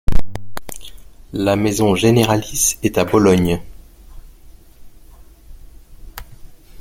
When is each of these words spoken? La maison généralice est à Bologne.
La 1.31 1.55
maison 1.55 1.93
généralice 1.93 2.79
est 2.81 2.97
à 2.97 3.05
Bologne. 3.05 3.61